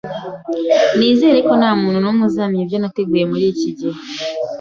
[0.97, 4.05] Nizere ko ntamuntu numwe uzamenya ibyo nateguye muriki gihe cyose.